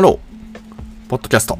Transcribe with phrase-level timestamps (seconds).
[0.00, 1.58] ハロー、ポッドキャスト。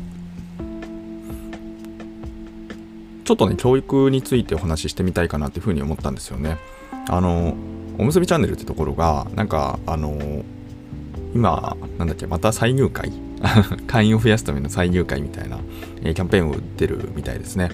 [3.27, 6.57] ちょっとね、教育についてお話ししてみたいかなっていうふうに思ったんですよね。
[7.11, 7.55] あの、
[7.99, 10.43] おむすびチャンネルってところが、なんか、あの、
[11.35, 13.13] 今、なんだっけ、また再入会？
[13.87, 15.59] 会員を増やすための再入会みたいな、
[16.01, 17.69] えー、キャンペーンを打ってるみたいですね。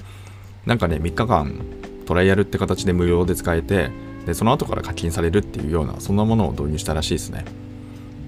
[0.65, 1.61] なんかね、3日間
[2.07, 3.93] トライアルって形で無料で使えて、
[4.27, 7.45] でその後から課金されるっていうような、そんなものを導入したらしいですね。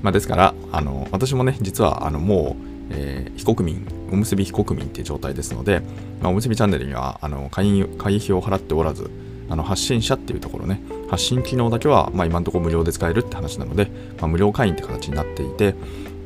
[0.03, 5.81] まあ、ですから、あの私もね、実はあのもう、えー、非国民、おむすび非国民っていう状態ですので、
[6.21, 9.11] まあ、おむすびチャンネルにはあの会員会費を払っておらず、
[9.51, 15.75] あの発信者っていうところね、発信機能だけは、まあ、今のところ無料で使えるって話なので、まあ、無料会員って形になっていて、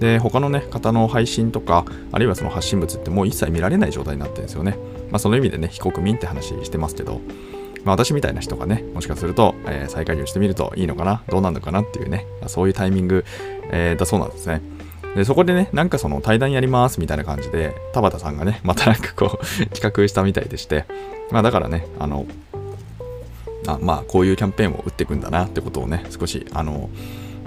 [0.00, 4.76] で、他のね、方の配信とか、あるいはその発信物ってもう一切見られない状態になってるんですよね。
[5.10, 7.20] まあ、その意味でね、非国民って話してますけど、
[7.84, 13.24] まあ、私みたいな人がね、もしかすると、えー、再加入してみるといいのかな、どうなるのかなっていうね、そういうタイミング、
[13.72, 14.60] えー、だそうなんですね。
[15.16, 20.84] で、そこでね、なんかその対談やりますみたいな感じで、田畑さんがね、 またなんかこう企画したみたいでして、
[21.30, 22.26] まあだからね、あの、
[23.66, 26.88] あまあこういうキャンペーンを打っていくんだなってことをね、少し、あの、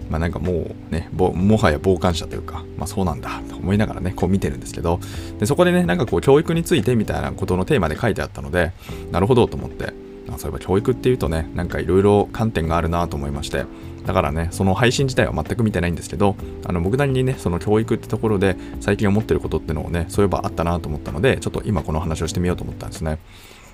[0.10, 5.00] まあなんかもうね、もはや傍観者というか、まあそうなんだと思いながらね、こう見てるんですけど、
[5.40, 8.72] でそこでね、なんかこう教育についてみたいなことのテーマで書いてあったので、
[9.12, 9.94] なるほどと思って、
[10.30, 13.66] あそういえば教育っていうとね、なんかいろいろ観点があるなと思いまして、
[14.06, 23.20] だからね、その配信自体は全く見てないんですけど、あの僕なりにね、その教育ってところで最近思ってることってのをね、そういえばあったなと思ったので、ちょっと今この話をしてみようと思ったんですね。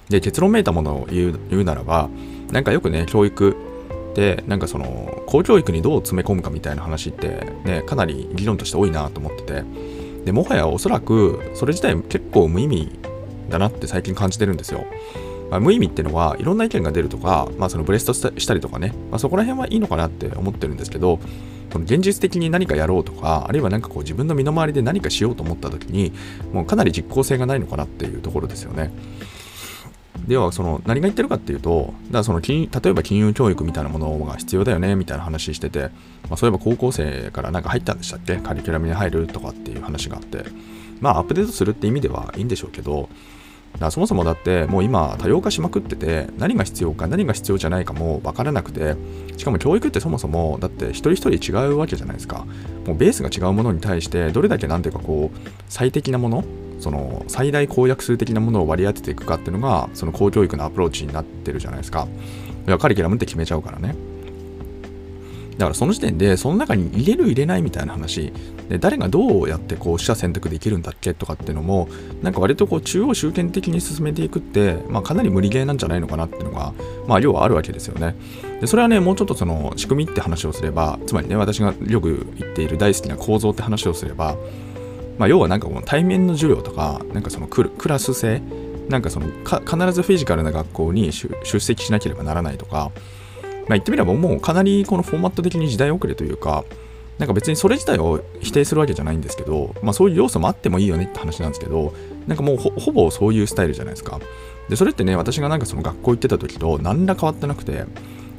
[0.09, 2.09] で、結論めいたものを言う言うならば、
[2.51, 3.55] なんかよくね、教育
[4.11, 9.63] ってなんかその公教育にどう詰め込むかみたいな話ってねかなり議論として多いなと思ってて
[10.25, 12.99] でもはやおそらくそれ自体結構無意味
[13.49, 14.85] だなって最近感じてるんですよ
[15.51, 21.19] まあ、無意味っていうのはいろんな意見が出るとか、まあ、そのブレストしたりとかね、まあ、そこら辺はいいのかなって思ってるんですけど、
[21.71, 26.13] この現実的に何かやろうとか、あるいは何かこう自分の身の回りで何かしようと思った時に、
[26.51, 28.91] もうかなり実効性がないのかなっていうところですよね。
[30.27, 35.89] では、その何が言ってるかっていうと、だからその金例えば金融教育みたいなものが必要だよねみたいな話してて、
[36.29, 38.37] まあ、そういえば高校生からなんか入ったんでしたっけ？
[38.37, 40.43] カリキュラムに入るとかっていう話があって、
[40.99, 43.09] まあアップデートするって意味ではいいんでしょうけど、
[43.79, 48.95] だそもそもだってもう今多様化しまくってて何が必要か何が必要じゃないかも分からなくて
[49.37, 52.45] しかも教育ってそもそもだって一人一人違うわけじゃないですか。
[52.85, 55.37] もうベースが違うものに対してどれだけなんていうかこう
[55.67, 56.43] 最適なもの
[56.79, 62.07] その最大公約数的なものを割り当てていくかっていうのがその公教育のアプローチになってるじゃないですか。
[62.67, 63.95] いやカリキュラムって決めちゃうからね。
[65.61, 68.33] だからその時点でその中に入れる入れないみたいな話。
[68.67, 71.87] で誰がどうやってこう取捨選択できるんだっけとかっていうのも
[72.23, 76.73] なんか割とこう中央集権的に進めていくって、まあ、かなり無理ゲーなんじゃないのかなっていうのが、
[77.05, 78.15] まあ、要はあるわけですよね。
[78.59, 84.37] でそれはねもうちょっとその仕組みって話をすればつまりね私がよく言っている大好きな構造って話をすれば、
[85.19, 88.41] まあ、要はなんかこの対面の授業とかなんかそのクラス制
[88.89, 89.55] なんかその必
[89.91, 92.91] ずフィジカルな学校に出席しなければならないとか
[93.71, 96.65] まあ、言ってみればもうかなりこのフォーマット的に時代遅れというか、
[97.19, 101.93] なんか別にそれ自体を否定するわけじゃないんですけど、まあそういう要素もあってもいいよねって話なんですけど、
[102.27, 104.19] なんかもうほぼそういうスタイルじゃないですか。
[104.67, 107.85] で、それってね、私がなんかその学校行ってた時と何ら変わってなくて、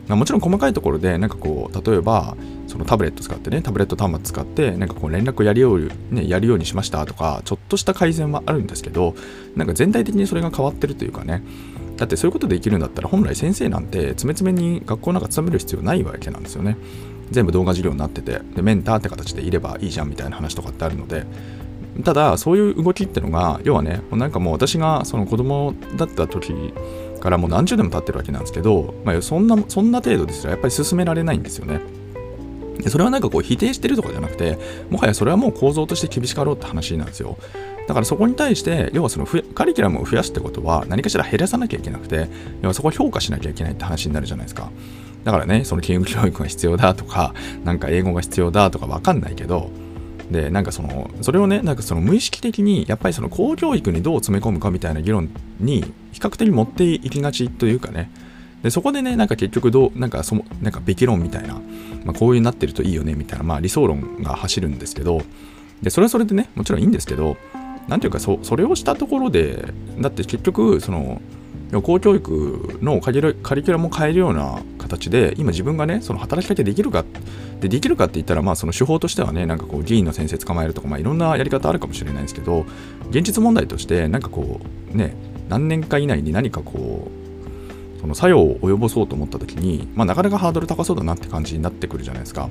[0.08, 9.14] まあ、もちろん細かいところで、なんかこう、例えば、そのタブレット使ってね、タブレット端末使って、なんかこう連絡やるようね、やるようにしましたとか、ちょっとした改善はあるんですけど、
[9.56, 11.42] なんか全体的にそれが変わってるというかね、
[11.96, 16.76] だってそういうことできるんだったら本来先生なんて詰め詰めに学校なんか勤める必要ないわけなんですよね。
[17.30, 21.24] 全部動画授業になってて、でメンターって形でいればいいじゃんみたいな話とかってあるので、
[22.04, 26.54] ただそういう動きってのが、要はね、なんかもう私がその子供だった時
[27.20, 31.80] からもう何十年も経ってるわけなんですけど、まあ、そんなそんな程度ですらやっぱり進められないんですよね。
[32.88, 34.58] それはなんかこう否定してるとかじゃなくて、
[34.90, 37.36] もはやそれはもう構造として厳しかろうって話なんですよ。
[37.86, 42.28] だからそこに対して、要はそのカリキュラムを増やすってことは何かしら減らさなきゃいけなくて、
[42.62, 44.70] 要はそこを評価しなきゃいけないって話になるじゃないですか。
[45.24, 47.34] だからね、その金融教育が必要だとか、
[47.64, 49.70] なんか英語が必要だとかわかんないけど、
[50.30, 55.28] で、なんかその、それをね、なんかその無意識的に、やっぱりその公教育にどう詰め込むかみたいな議論
[55.60, 58.10] に比較的持っていきがちというかね、
[58.62, 61.54] でそこでね、なんか結局どう、なんかその、なんかべき論みたいな、
[62.04, 65.22] まあ、こういうなってるといいよねみたいな、まあ理想論が走るんですけど、
[65.82, 67.36] で、それはそれでね、もちろんいいんですけど、
[67.88, 69.64] なんていうかそ、それをしたところで、
[69.98, 71.20] だって結局、その、
[71.82, 77.04] 公教育のカリキュラムを変えるような形で、今自分がね、その働きかけできるか、
[77.60, 82.66] でできるかって言ったら、まあその手法としてはね、なんかこう議員の先生捕まえるとか、まあいろんなやり方あるかもしれないんですけど、
[83.10, 84.60] 現実問題として、なんかこ
[84.92, 85.14] う、ね、
[85.48, 87.21] 何年か以内に何かこう、
[88.02, 92.50] その作用を及ぼそうと思った時に、まあなかなかハードル高そうだなって感じになってくるじゃないですか。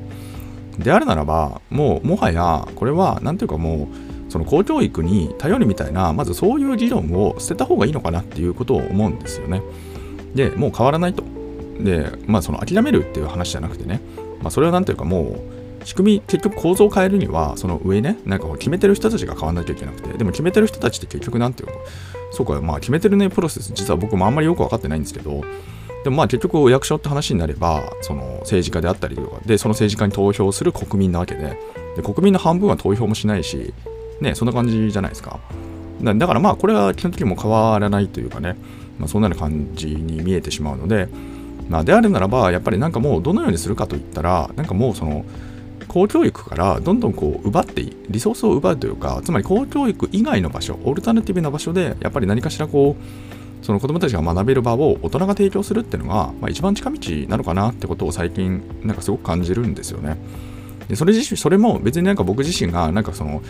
[0.79, 3.89] であるならばもうもはやこれは何ていうかも
[4.27, 9.61] うその公教育に頼るみたいなまずそういう議論を捨てた方がいいのかなっていうことを思うんですよね。
[10.33, 11.23] でもう変わらないと。
[11.81, 13.99] でまあその諦めるっていう話じゃなくてね、
[14.41, 15.35] まあ、それは何ていうかも
[15.81, 21.75] う仕組み結局構造を変えるにはその上ねなんかこう決めてる人たちが変わんなきゃいけなくてでも決めてる人たちって結局なんていうの？
[22.31, 25.41] そうかまあ決めてるねプロセス実は僕もあんまりよく分かってないんですけど
[26.03, 31.57] でもまあ結局役所って話になればその政治家であったりとかでその政治家に投票する国民なわけで
[31.95, 33.73] で国民の半分は投票もしないし
[34.19, 35.39] ねそんな感じじゃないですか。
[36.01, 38.55] だからまあこれは基本的にも変わらないというかね、
[38.97, 41.07] まあ、そんなような感じに見えてしまうので
[41.69, 45.25] まあであるならばやっぱりなんかもうどのようにするかといったらなんかもうその
[45.87, 60.17] 公教育からどんどんこう奪ってリソースを奪うというかつまり公教育以外の場所オルタナティブな場所でやっぱり何かしらこうその子供たちが学べる場を大人が提供するっていうのが、まあ、一番近道なのかなってことを最近なんかすごく感じるんですよね。
[60.87, 63.41] でそれ自身それも別になんか僕自身がなんかその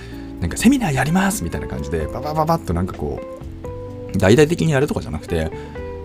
[0.42, 3.20] なんかセミナーやりますみたいな感じでババババッとなんかこ
[4.14, 5.50] う大々的にやるとかじゃなくて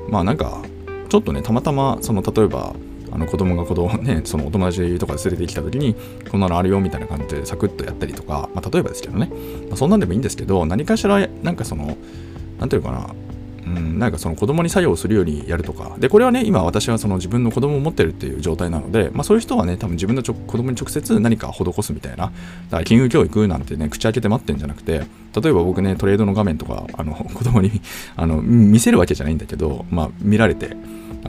[0.08, 0.62] まあなんか
[1.08, 2.74] ちょっとねたまたまその例えば
[3.16, 5.96] あの子供が子供ねそのお友達とか連れてきた時に
[6.30, 9.30] こんなのあるよみたいな感じでサクッとやったりとか、まあ、例えばですけどね、
[9.68, 11.96] まあ、そんなんでもいいんですけど何かしらなんかその
[12.58, 13.14] 何て言うかな
[13.66, 15.96] うん、なんかその子供に作用するようにやるとか。
[15.98, 22.26] でこれはね今私はその自分の子供を持ってるっていう状態なので、まあ、そういう人はね多分自分のちょ子供に直接何か施すみたいな。
[22.26, 22.30] だ
[22.70, 25.02] から金融教育なんてね口開けて待ってんじゃなくて
[25.40, 27.80] 例えば僕ねトレードの画面とかあの子供に
[28.16, 30.76] あの見せるわけじゃないんだけど、まあ、見られて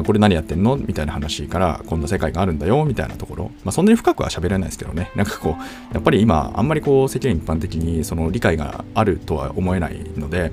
[0.06, 0.78] これ何やってんの？
[0.78, 5.10] みたいな話からこんな世界があるんだよみたいなところ、まあ、そんなに深くは喋れないですけどね。
[5.16, 10.52] なんかこうやっぱり今あんまりこう世間一般的にその理解があるとは思えないので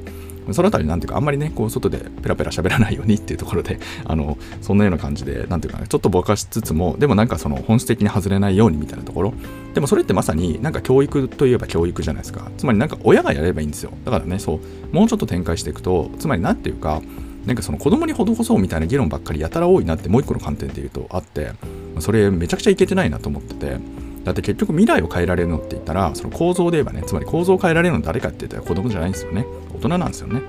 [0.53, 9.35] そのあたりなんていうかあんまりねこう外でペラペラ喋らないようにっていうところであのそんなような感じでなんていうかねちょっとぼかしつつもでもなんかその本質的に外れないようにみたいなところ。
[9.75, 12.51] でもそれってまさになんか教育といえば教育じゃないですか。
[12.57, 13.93] つまりなんか親がやればいいんですよ。
[14.05, 17.03] だからねそうもうちょっと展開していくとつまりなんていうか
[17.47, 21.53] なんかその子供に施そうみたいな議論ばっかりやたら多いなってもう一個の観点で言うとあって
[22.01, 23.79] それめちゃくちゃいけてないなと思ってて
[24.25, 29.45] だって結局未来を変えられるのって言ったらその構造で言えばねつまり構造を変えられるの誰かって言ったら子供じゃないんですよね。
[29.75, 30.43] 大人なんですよね。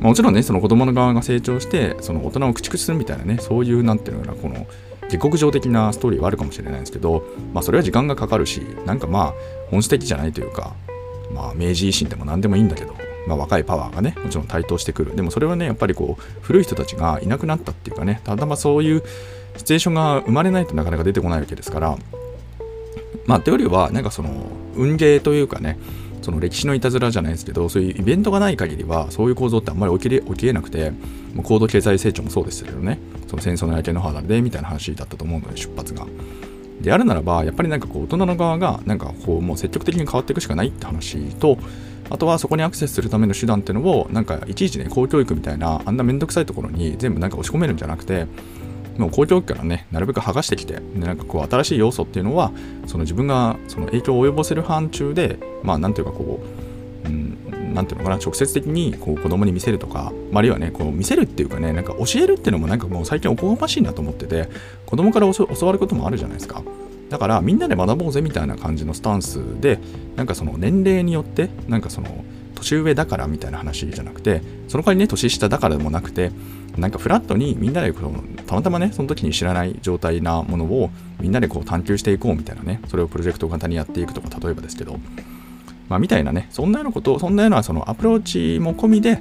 [0.00, 4.66] もちろんねその子供の側が成長してその大人を駆逐するみたいなねそういうなんていうのかなこの
[5.10, 7.22] 下克上的なストーリーはあるかもしれないんですけど、
[7.52, 9.34] まあ、それは時間がかかるしなんかまあ
[9.70, 10.74] 本質的じゃないというか
[11.34, 12.94] まあ明治維新でも何でもいいんだけど
[13.26, 15.14] まあ、若いパワーがねもちろん台頭してくる。
[15.14, 19.02] でもそれはねやっぱりこう古い人たちがいなくなったっていうかねただまあそういう
[19.56, 21.98] シチュエーションが生まれないとなかなか出てこないわけですから
[23.26, 24.30] まあというよりはなんかその
[24.74, 25.78] 運ゲーというかね
[26.22, 30.92] その歴史のいたずらじゃないですけどそういうイベントがない限りはそういう構造ってあんまり起きれ起きえなくて
[31.42, 36.06] 高度経済成長もそうですけどねその戦争の焼け野原でみたいな話だったと思うので出発が。
[36.80, 41.58] であるならばやっぱりなんかこう大人の側がなんかこうもう積極的に変わっていくしかないって話と
[42.08, 48.26] あとはそこにアクセスするための手段っていうのをなんかいちいちね公教育みたいなあんなめんどくさいところに全部なんか押し込めるんじゃなくて
[49.00, 52.52] もう公教育からねなるべく剥がしてきてでなんかこう新しい要素っていうのは
[52.86, 56.40] その自分がその影響を及ぼせる範疇でまあなんていうかこ
[57.04, 64.48] う、うん、なんていうのかな直接的にこう子供に見せるとか、まああるいはねこう見せるっていうかねなんか教えるっていうのもなんかもう最近おこがましいなと思ってて
[64.86, 66.62] 子供から教わることもあるじゃないですか。
[67.08, 69.80] だからみんなで学ぼうぜみたいな感じのスタンスで
[70.14, 76.30] なんかその年齢によってなんかその年上だからみたいな話じゃなくてその代わりね年下だからでもなくて
[76.76, 84.98] なんかフラットにみんなでこうたまたまねその時に知らない状態なものをみんなでこう探求していこうみたいなねそれをプロジェクト型にやっていくとか例えばですけど。
[85.90, 89.20] まあみたいなねそんなようなことそんなようなそのアプローチも込みで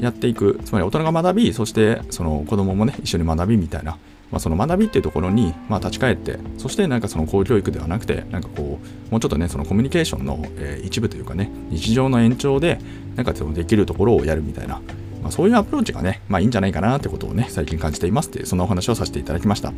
[0.00, 0.58] やっていく。
[0.64, 3.98] つまり大人が学びそしてその子供もね一緒に学びみたいな。
[4.32, 12.80] まあ、その学びっていうところに、まあ、立ち返ってそしてなんかその公教育ではなくてなんかこうもうちょっとねそのコミュニケーションの、えー、一部というかね日常の延長で
[13.14, 14.80] なんかそのできるところをやるみたいな、
[15.26, 19.72] まあ、そういうアプローチがね、まあ、いいんじゃないかなってことをね最近感じていますっていうそんなお話をさせていただきました。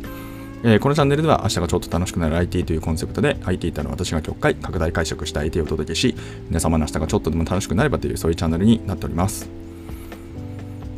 [0.61, 6.15] えー、このチャンネルでは明日がちょっと楽しくなる IT というコンセプトで IT たの私が極快拡大解釈した IT をお届けし
[6.49, 9.68] 皆様の明日がちょっとでも楽しくなればというそういうチャンネルになっております。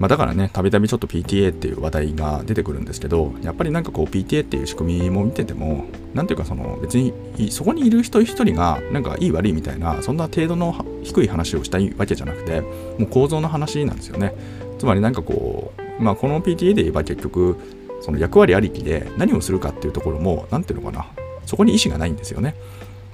[0.01, 7.13] まあ、だからね、たびたびちょっと PTA っていう話題が出てくるんですけど、やっぱりなんかこう PTA っていう仕組みも見てても、なんていうかその別に
[7.51, 12.67] そこにいる人一人がなんかいい悪いみたいな、そんな程度の低い話をしたいわけじゃなくて、も
[13.01, 14.33] う構造の話なんですよね。
[14.79, 17.55] つまりなんかこう、まあこの PTA で言えば結局、
[18.01, 21.05] その役割ありきで何をするかっていうところも、なんていうのかな、
[21.45, 22.55] そこに意思がないんですよね。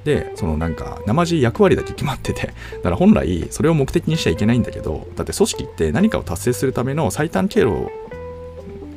[0.08, 7.92] でそのなんか生地役割だけ決まっててだから本来それを目的にしちゃいけないんだけどだって組織って何かを達成するための最短経路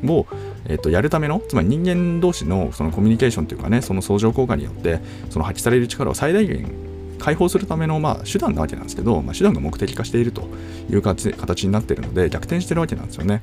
[0.07, 0.27] を
[0.67, 6.73] えっと、やるためのつまり人間同士のそのコミュニケーションというかねその相乗効果によってその発揮される力を最大限
[7.19, 10.49] 解放するためのまあ手段なわけなんですけど、まあ、手段が目的化していると
[10.89, 13.43] いう形になっているので逆転してるわけなんですよね。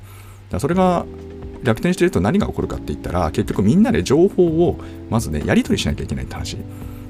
[0.50, 1.04] だそれが
[1.62, 4.78] 逆転してると何が起こるかって言ったら結局みんなで情報を
[5.10, 6.56] まずねやり取りしなきゃいけないって話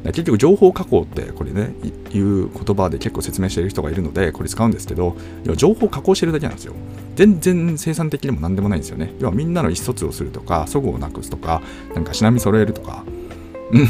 [0.05, 1.75] 結局情報加工ってこれね
[2.11, 6.75] いう言葉で結構説明している人がいるのでこれ使うんですけど要は情報加工してるだけなんですよ。
[7.17, 9.13] 全然生産的でも何でもないんですよね。
[9.19, 11.63] 要はみんなの意思疎通をするとか齟齬をなくすとか
[11.95, 13.05] なんか品見揃えるとか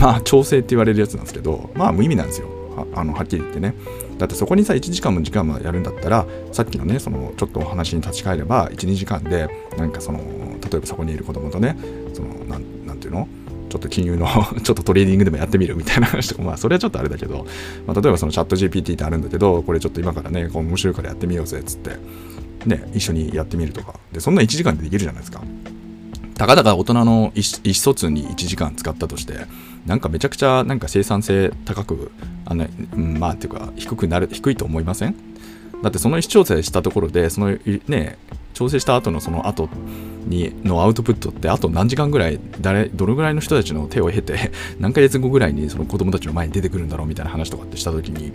[0.00, 2.48] まあ調整って言われるやつなんですけどまあ無意味なんですよ。
[2.94, 3.74] あのはっきり言ってね。
[4.18, 11.76] だってそこにさ1時間も時間もやるんだったらさっきのねそのちょっとお話に立ち返れば12時間でなんかその例えばそこにいる子供とね
[12.14, 13.28] そのなんなんていうの？
[13.68, 14.26] ちょっと金融の
[14.62, 17.46] ちょっとトレーディングでもやってみるみたいな 話とか、まあ、それはちょっとあれだけど、
[17.86, 21.90] まあ、例えばそのチャット GPT ってあるんだけど、これちょっと今からね、こう面白いからやってみようぜっつって、
[22.66, 23.94] ね、一緒にやってみるとか。
[24.12, 25.42] で、そんな1時間でできるじゃないですか。
[26.34, 29.46] たかだか大人の意思疎通に1時間使ったとして、
[29.86, 32.12] なんかめちゃくちゃなんか生産性高く、
[32.44, 35.14] あの、うん、まあっていうか低くなる、低いと思いません？
[35.82, 37.56] だってその意思調整したところで、その
[37.86, 38.18] ね、
[38.58, 39.68] 調整した後のその後
[40.26, 48.32] にのアウトプットってあと何時間ぐらい誰どのぐらいの人たちの手を経て 何ヶ月後ぐらいにその子供たちの前に出てくるんだろうみたいな話とかってした時に、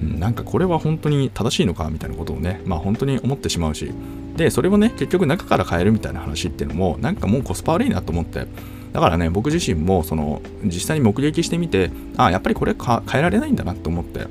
[0.00, 3.92] うん、なんかこれは本当に正しいのかみたいなことをねまあ本当に思ってしまうし
[4.36, 8.46] でそれをね結局中から変えるみたいな話っていうのもなんかもうコスパ悪いなと思って
[8.92, 14.26] だからね僕自身もその実際に目撃してみてあやっぱりこれ変えられないんだなと思って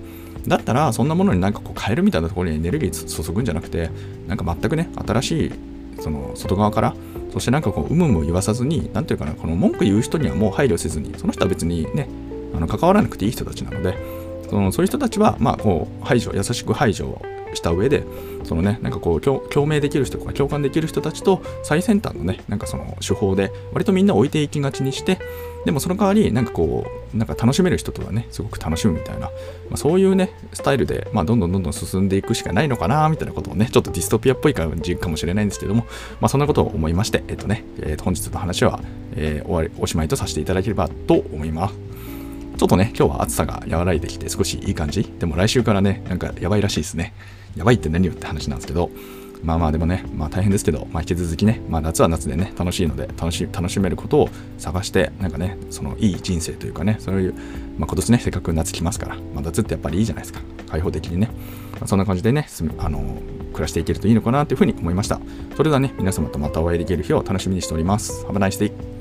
[0.48, 3.90] だったらそんなものになんかこう変えるみたいなところにエネルギー注ぐんじゃなくて
[4.28, 5.52] なんか全くね新しい
[6.02, 6.96] その外側から
[7.32, 12.08] そしてなんかこう有無も言わさずに何ていうかなこの文句言う人にはもう配慮せずにその人は別にね
[12.56, 13.96] あの関わらなくていい人たちなので
[14.50, 17.22] そのそういう人たちはまあこう排除優しく排除
[17.54, 18.04] した上で
[18.44, 25.20] そのねなんかこう共鳴できる人とか共感できる人たちと最先端のねなんかその手法で割とみんな置いていきがちにして
[25.66, 29.32] でもその代わりなんかこうなんか楽しめる人とはねすごく楽しむみたいな、ま
[29.74, 35.86] あ、そういうねスタイルで、まあ、どんどんどんどん進んでいくしかないのかなみたいなことをねちょっとディストピアっぽい感じかもしれないんですけども、
[36.20, 38.80] まあ、そんなことを思いましてえっとね、えー、本日の話は、
[39.16, 41.92] えー、終わりおしまいとさせていただければと思います
[42.62, 45.04] ちょっとね、今日は暑さが和らいできて少しいい感じ。
[45.18, 47.12] でも来週からね、なんかやばいらしいですね。
[47.56, 48.92] やばいって何よって話なんですけど、
[49.44, 57.34] まあまあでもね、まあ大変ですけど、まあ引き続きね、まあ夏は夏でね、楽しいので、楽し楽しめることを探して、なんかね、そのいい人生というかね、そういう、
[57.78, 60.42] まあ今年ね、せっかく夏来ますから、まあ夏ってやっぱりいいじゃないですか。
[60.70, 61.30] 開放的にね。
[61.74, 63.00] まあ、そんな感じでね、あの、
[63.54, 65.20] 暮らしていけるといいのかなというふうに思いました。
[65.58, 68.26] それではね、皆様とまたお会いできる日を楽しみにしております。
[68.26, 69.01] Have a nice day!